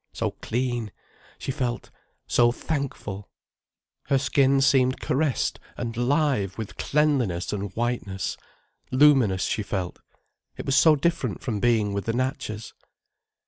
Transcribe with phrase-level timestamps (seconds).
[0.13, 0.91] So clean,
[1.37, 1.91] she felt,
[2.25, 3.29] so thankful!
[4.05, 8.35] Her skin seemed caressed and live with cleanliness and whiteness,
[8.89, 9.99] luminous she felt.
[10.57, 12.73] It was so different from being with the Natchas.